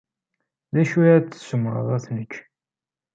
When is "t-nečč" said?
2.03-2.33